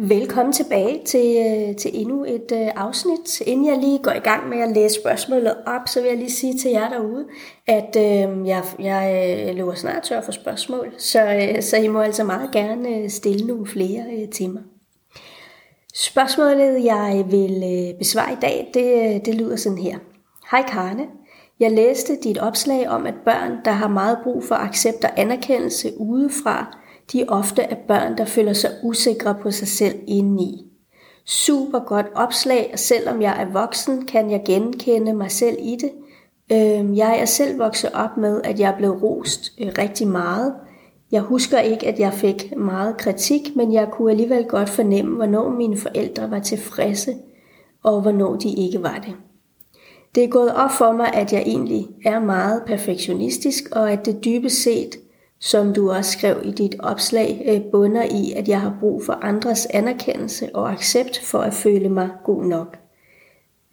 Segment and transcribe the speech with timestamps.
[0.00, 3.40] Velkommen tilbage til, øh, til endnu et øh, afsnit.
[3.40, 6.30] Inden jeg lige går i gang med at læse spørgsmålet op, så vil jeg lige
[6.30, 7.26] sige til jer derude,
[7.66, 12.00] at øh, jeg, jeg øh, løber snart tør for spørgsmål, så, øh, så I må
[12.00, 14.62] altså meget gerne øh, stille nogle flere øh, til mig.
[15.94, 19.98] Spørgsmålet, jeg vil øh, besvare i dag, det, øh, det lyder sådan her.
[20.50, 21.06] Hej Karne,
[21.60, 25.92] jeg læste dit opslag om, at børn, der har meget brug for accept og anerkendelse
[26.00, 26.78] udefra,
[27.12, 30.64] de ofte er børn, der føler sig usikre på sig selv indeni.
[31.24, 35.90] Super godt opslag, og selvom jeg er voksen, kan jeg genkende mig selv i det.
[36.52, 40.54] Øhm, jeg er selv vokset op med, at jeg blev rost øh, rigtig meget.
[41.12, 45.50] Jeg husker ikke, at jeg fik meget kritik, men jeg kunne alligevel godt fornemme, hvornår
[45.50, 47.14] mine forældre var tilfredse,
[47.82, 49.14] og hvornår de ikke var det.
[50.14, 54.24] Det er gået op for mig, at jeg egentlig er meget perfektionistisk, og at det
[54.24, 54.96] dybest set
[55.40, 59.12] som du også skrev i dit opslag, øh, bunder i, at jeg har brug for
[59.12, 62.78] andres anerkendelse og accept for at føle mig god nok.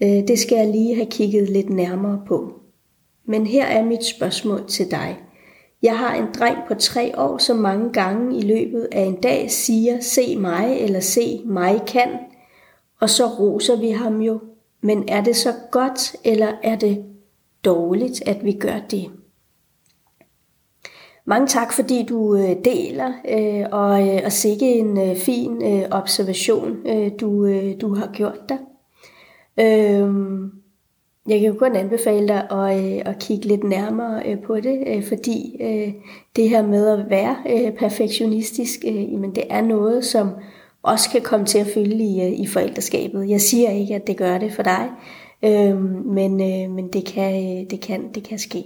[0.03, 2.53] Øh, det skal jeg lige have kigget lidt nærmere på.
[3.25, 5.19] Men her er mit spørgsmål til dig.
[5.81, 9.51] Jeg har en dreng på tre år, som mange gange i løbet af en dag
[9.51, 12.09] siger, se mig eller se mig kan,
[12.99, 14.39] og så roser vi ham jo.
[14.81, 17.05] Men er det så godt, eller er det
[17.65, 19.11] dårligt, at vi gør det?
[21.27, 25.85] Mange tak, fordi du øh, deler, øh, og, øh, og sikke en øh, fin øh,
[25.91, 26.83] observation,
[27.19, 27.47] du,
[27.81, 28.57] du har gjort dig.
[29.59, 30.51] Øhm,
[31.27, 35.57] jeg kan jo kun anbefale dig at, at kigge lidt nærmere på det, fordi
[36.35, 40.29] det her med at være perfektionistisk, jamen det er noget, som
[40.83, 43.29] også kan komme til at fylde i, i forældreskabet.
[43.29, 44.89] Jeg siger ikke, at det gør det for dig,
[45.43, 46.37] øhm, men,
[46.71, 48.63] men det, kan, det, kan, det kan ske.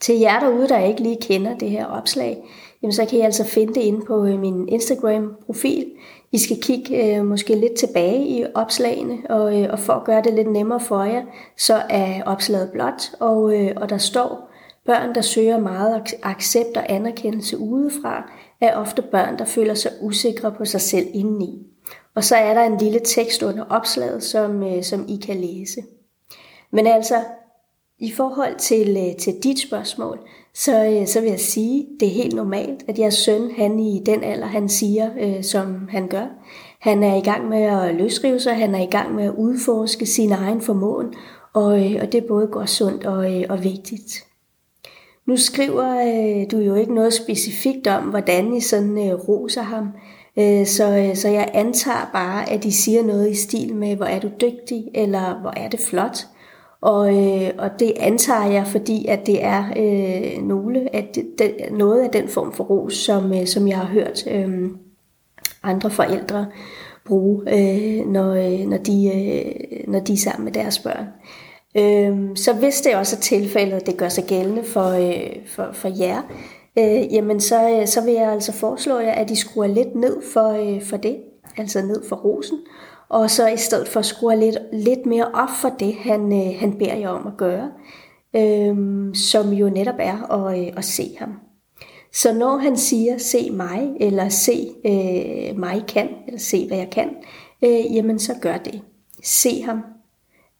[0.00, 2.44] Til jer derude, der ikke lige kender det her opslag,
[2.82, 5.92] jamen så kan I altså finde det inde på øh, min Instagram-profil.
[6.32, 10.22] I skal kigge øh, måske lidt tilbage i opslagene, og, øh, og for at gøre
[10.22, 11.22] det lidt nemmere for jer,
[11.56, 14.50] så er opslaget blot, og, øh, og der står,
[14.86, 18.30] børn, der søger meget accept og anerkendelse udefra,
[18.60, 21.66] er ofte børn, der føler sig usikre på sig selv indeni.
[22.14, 25.82] Og så er der en lille tekst under opslaget, som, øh, som I kan læse.
[26.70, 27.14] Men altså,
[28.04, 30.18] i forhold til, øh, til dit spørgsmål,
[30.54, 34.02] så, øh, så vil jeg sige, det er helt normalt, at jeres søn, han i
[34.06, 36.26] den alder, han siger, øh, som han gør.
[36.80, 40.06] Han er i gang med at løsrive sig, han er i gang med at udforske
[40.06, 41.14] sin egen formåen,
[41.52, 44.24] og, øh, og det er både godt sundt og, øh, og vigtigt.
[45.26, 49.88] Nu skriver øh, du jo ikke noget specifikt om, hvordan I sådan øh, roser ham,
[50.38, 54.06] øh, så, øh, så jeg antager bare, at I siger noget i stil med, hvor
[54.06, 56.26] er du dygtig, eller hvor er det flot.
[56.84, 61.54] Og, øh, og det antager jeg, fordi at det er øh, nogle at det, det,
[61.72, 64.70] noget af den form for ros, som, øh, som jeg har hørt øh,
[65.62, 66.46] andre forældre
[67.06, 71.06] bruge, øh, når, øh, når, de, øh, når de er sammen med deres børn.
[71.76, 75.68] Øh, så hvis det også er tilfældet, at det gør sig gældende for, øh, for,
[75.72, 76.22] for jer,
[76.78, 80.16] øh, jamen så, øh, så vil jeg altså foreslå jer, at I skruer lidt ned
[80.32, 81.16] for, øh, for det,
[81.56, 82.58] altså ned for rosen,
[83.14, 86.78] og så i stedet for skrue lidt, lidt mere op for det, han, øh, han
[86.78, 87.70] beder jer om at gøre,
[88.36, 88.76] øh,
[89.14, 91.32] som jo netop er at, øh, at se ham.
[92.12, 96.90] Så når han siger, se mig, eller se øh, mig kan, eller se hvad jeg
[96.90, 97.10] kan,
[97.64, 98.80] øh, jamen så gør det.
[99.22, 99.84] Se ham.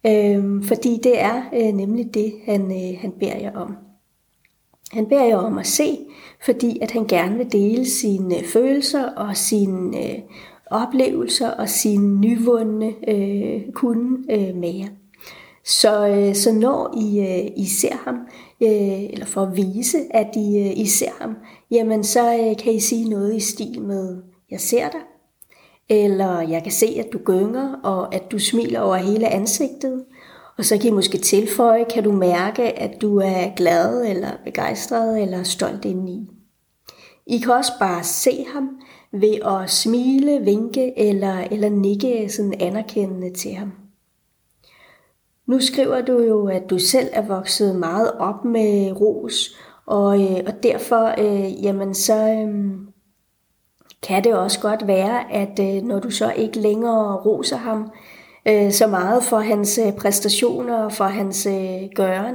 [0.07, 3.77] Øh, fordi det er øh, nemlig det, han, øh, han beder jer om.
[4.93, 5.99] Han beder jer om at se,
[6.45, 10.19] fordi at han gerne vil dele sine øh, følelser og sine øh,
[10.75, 14.89] oplevelser og sin nyvundne øh, kunde øh, med jer.
[15.65, 18.15] Så, øh, så når I, øh, I ser ham,
[18.63, 21.37] øh, eller for at vise, at I, øh, I ser ham,
[21.71, 25.01] jamen så øh, kan I sige noget i stil med, jeg ser dig,
[25.89, 30.05] eller jeg kan se, at du gynger, og at du smiler over hele ansigtet,
[30.59, 35.23] og så kan I måske tilføje, kan du mærke, at du er glad, eller begejstret,
[35.23, 36.31] eller stolt indeni.
[37.27, 38.69] I kan også bare se ham,
[39.15, 43.73] ved at smile, vinke eller, eller nikke sådan anerkendende til ham.
[45.47, 49.57] Nu skriver du jo, at du selv er vokset meget op med ros,
[49.87, 52.75] og, øh, og derfor øh, jamen så øh,
[54.03, 57.91] kan det også godt være, at øh, når du så ikke længere roser ham
[58.49, 62.35] øh, så meget for hans øh, præstationer og for hans øh, gøren,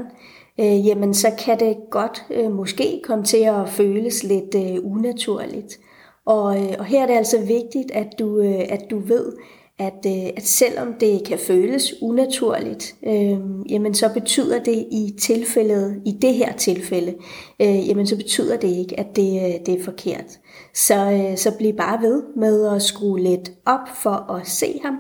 [0.60, 5.80] øh, jamen så kan det godt øh, måske komme til at føles lidt øh, unaturligt.
[6.30, 9.34] Og, øh, og her er det altså vigtigt, at du, øh, at du ved,
[9.80, 13.38] at, øh, at selvom det kan føles unaturligt, øh,
[13.70, 17.16] jamen så betyder det i tilfældet, i det her tilfælde,
[17.62, 20.40] øh, jamen så betyder det ikke, at det, det er forkert.
[20.74, 24.96] Så, øh, så bliv bare ved med at skrue lidt op for at se ham,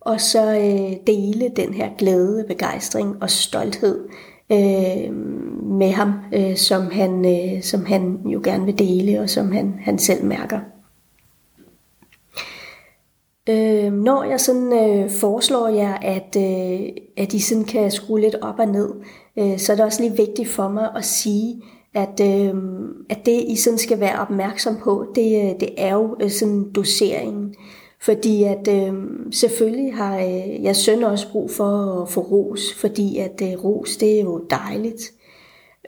[0.00, 4.08] og så øh, dele den her glæde, begejstring og stolthed
[4.52, 5.14] øh,
[5.62, 9.74] med ham, øh, som, han, øh, som han jo gerne vil dele, og som han,
[9.80, 10.60] han selv mærker.
[13.48, 18.34] Øh, når jeg sådan øh, foreslår jer, at, øh, at I sådan kan skrue lidt
[18.42, 18.90] op og ned,
[19.38, 21.62] øh, så er det også lige vigtigt for mig at sige,
[21.94, 22.54] at, øh,
[23.10, 26.72] at det I sådan skal være opmærksom på, det, øh, det er jo øh, sådan
[26.72, 27.54] doseringen.
[28.04, 28.94] Fordi at øh,
[29.32, 33.96] selvfølgelig har øh, jeg søn også brug for at få ros, fordi at øh, ros
[33.96, 35.12] det er jo dejligt.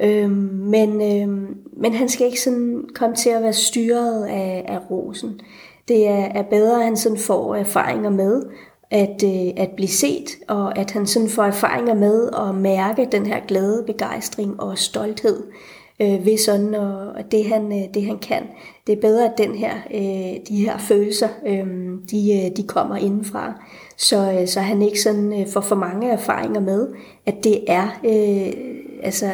[0.00, 4.90] Øh, men, øh, men han skal ikke sådan komme til at være styret af, af
[4.90, 5.40] rosen.
[5.88, 8.42] Det er, er bedre, at han sådan får erfaringer med
[8.90, 13.26] at, øh, at blive set, og at han sådan får erfaringer med at mærke den
[13.26, 15.42] her glæde, begejstring og stolthed
[16.00, 18.42] øh, ved sådan, og, og det, han, øh, det han kan.
[18.86, 21.66] Det er bedre, at den her, øh, de her følelser, øh,
[22.10, 23.62] de, øh, de kommer indenfra,
[23.96, 26.88] så, øh, så han ikke sådan øh, får for mange erfaringer med,
[27.26, 28.52] at det er, øh,
[29.02, 29.26] altså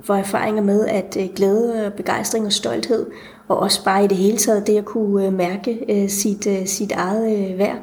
[0.00, 3.06] får erfaringer med, at øh, glæde, begejstring og stolthed
[3.50, 6.66] og også bare i det hele taget det at kunne øh, mærke øh, sit, øh,
[6.66, 7.78] sit eget øh, værd.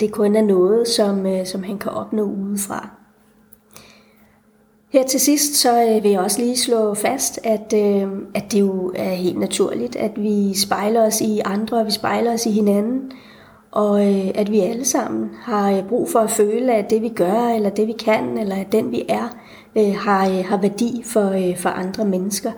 [0.00, 3.01] Det kun er noget, som, øh, som han kan opnå udefra.
[4.92, 8.60] Her til sidst så øh, vil jeg også lige slå fast, at, øh, at det
[8.60, 12.50] jo er helt naturligt, at vi spejler os i andre, og vi spejler os i
[12.50, 13.12] hinanden,
[13.70, 17.54] og øh, at vi alle sammen har brug for at føle, at det vi gør,
[17.54, 19.36] eller det vi kan, eller at den vi er,
[19.76, 22.50] har, har værdi for, for andre mennesker.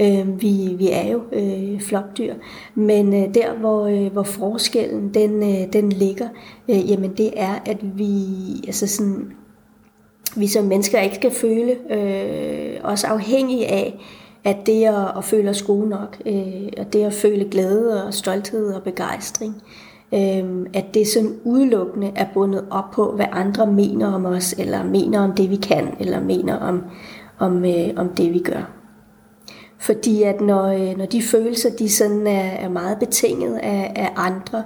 [0.00, 2.34] Øh, vi, vi er jo øh, flokdyr,
[2.74, 6.28] men øh, der hvor, øh, hvor forskellen den, øh, den ligger,
[6.68, 8.14] øh, jamen det er, at vi,
[8.66, 9.32] altså sådan,
[10.36, 13.98] vi som mennesker ikke skal føle øh, os afhængige af,
[14.44, 18.14] at det at, at føle os gode nok, øh, og det at føle glæde og
[18.14, 19.62] stolthed og begejstring,
[20.14, 24.84] øh, at det sådan udelukkende er bundet op på, hvad andre mener om os, eller
[24.84, 26.84] mener om det vi kan, eller mener om,
[27.38, 28.81] om, øh, om det vi gør.
[29.82, 34.10] Fordi at når, øh, når de følelser de sådan er, er meget betinget af, af
[34.16, 34.64] andre,